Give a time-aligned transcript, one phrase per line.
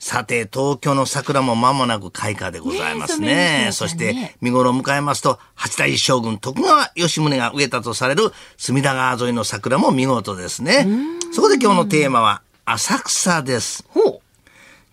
[0.00, 3.26] さて、東京の桜も間もなく開花でございますね。
[3.26, 10.86] ねえそして、見頃を迎えますと、八代将軍徳川吉宗が植えたとされる隅田川沿いの桜も見事ですね。
[11.32, 13.84] そこで今日のテーマは、浅草です。
[13.88, 14.20] ほう。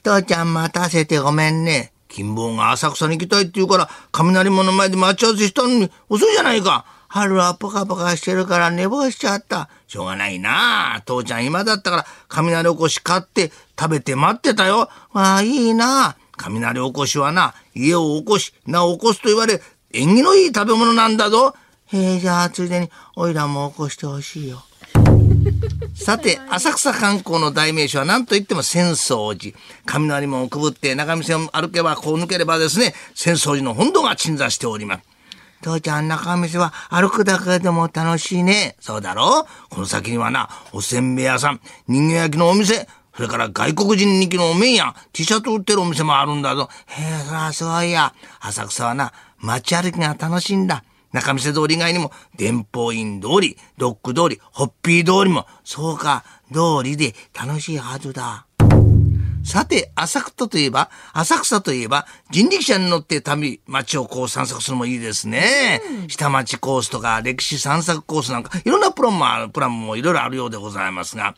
[0.03, 1.93] 父ちゃん待たせてごめんね。
[2.17, 6.83] 金坊が浅草に行きたいって言うから、雷門の前で待ち合わせしたのに遅いじゃないか。
[7.07, 9.69] 春はポカポカしてるから寝坊しちゃった。
[9.85, 11.03] しょうがないな。
[11.05, 14.89] 父ちゃん今だったから雷おこし買って食べて待ってたよ。
[15.13, 16.17] わあ、いいな。
[16.37, 19.61] 雷おこしはな、家を起こし、なお起こすと言われ、
[19.93, 21.53] 縁起のいい食べ物なんだぞ。
[21.85, 24.63] へえ、じゃあついでに、おいらも起こしてほしいよ。
[25.97, 29.57] さて、浅草観光の代名詞は何と言っても浅草寺。
[29.85, 35.03] 雷門をくぐって中店を歩けば、こう抜ければですね、浅草寺の本堂が鎮座しております。
[35.61, 38.77] 父ちゃん、中店は歩くだけでも楽しいね。
[38.79, 39.41] そうだろ？
[39.41, 46.69] うこの先にはな、おせんべい屋さん、人形焼きのお店、それから外国人人気のお面や T シャツ売ってるお店もあるんだぞ。
[46.85, 48.13] へえ、そらそういや。
[48.39, 50.83] 浅草はな、街歩きが楽しいんだ。
[51.13, 58.47] 中見世通り以外にも、伝法院通り、ドック通り、ホッピー通りも、そうか、通りで楽しいはずだ。
[59.47, 65.81] さて、浅草といえば、浅草といえば、人力車に乗って旅、街をこう散策するのもいいですね。
[66.09, 71.33] 下町コースとか、歴史散策コースなんか、いろんなプランもある、プランもいろいろあるようでございますが。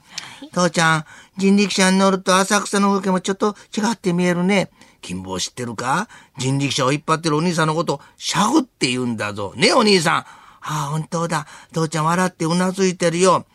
[0.51, 1.05] 父ちゃん、
[1.37, 4.71] 人力車に乗ると浅草の風景もちょっと違って見えるね。
[5.01, 6.07] 金坊知ってるか？
[6.37, 9.53] 人力車を引っ張ってるお兄さんのこと、シャフって言うんだぞ。
[9.55, 10.15] ね、お兄さん。
[10.17, 10.25] あ
[10.61, 11.47] あ、本当だ。
[11.71, 13.45] 父ちゃん笑ってうなずいてるよ。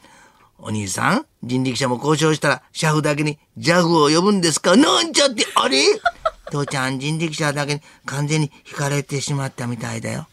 [0.59, 4.77] お兄さん、人力車も交渉したら、シャフだけにジャフを呼ぶんですか？
[4.77, 5.84] なんちゃって、あれ？
[6.50, 10.27] 父ちゃん、人力車だけに完全に惹かれてしまったみたいだよ。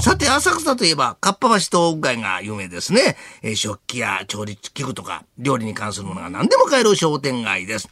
[0.00, 1.68] さて、浅草といえば、かっぱ橋東
[2.00, 3.16] 北街が有名ですね。
[3.42, 7.90] えー食器や調理器具とか、料理に関するものが何でも買える商店街です。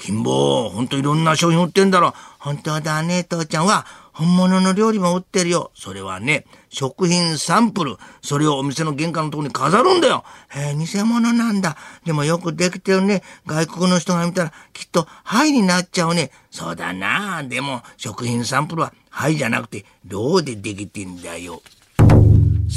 [0.00, 2.14] 金坊、ほんといろんな商品売ってんだろ。
[2.38, 3.84] 本当だね、父ちゃんは。
[4.12, 5.70] 本物の料理も売ってるよ。
[5.74, 7.96] それはね、食品サンプル。
[8.22, 10.24] それをお店の玄関のとこに飾るんだよ。
[10.48, 11.76] へえ、偽物なんだ。
[12.06, 13.22] でもよくできてるね。
[13.46, 16.30] 外国の人が見たら、きっと、はいになっちゃうね。
[16.50, 17.42] そうだな。
[17.42, 21.62] でも、食品サンプルは、はいじゃなくて、銅でできてんだよ。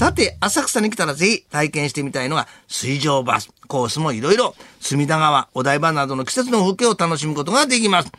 [0.04, 3.50] さて、浅草に来たらぜひ体験してみたいのが水上バス。
[3.70, 8.12] コースもいろいろ、隅田川、お台場などの季節の風景を楽しむことができます。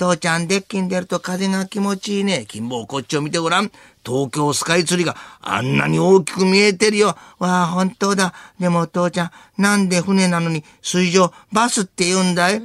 [0.00, 2.44] 父ちゃん、デッキに出ると風が気持ちいいね。
[2.48, 3.70] 金坊、こっちを見てごらん。
[4.04, 7.16] 東京スカイツリーがあんなに大きく見えてるよ。
[7.38, 8.34] わあ、本当だ。
[8.58, 9.30] でも父ちゃん、
[9.62, 12.60] なんで船なのに水上バスって言うんだい、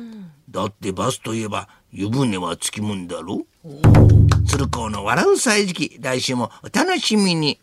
[0.49, 3.45] だってバスといえば湯船はつきもんだろ？
[4.47, 5.97] 鶴光の笑う歳時記。
[6.01, 7.59] 来週もお楽しみに。